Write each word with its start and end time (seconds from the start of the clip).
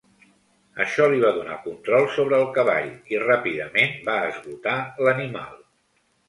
Això 0.85 1.09
li 1.11 1.19
va 1.23 1.29
donar 1.35 1.57
control 1.65 2.07
sobre 2.15 2.39
el 2.45 2.49
cavall 2.55 2.89
i 3.13 3.21
ràpidament 3.25 3.95
va 4.09 4.17
esgotar 4.31 4.75
l'animal. 5.07 5.55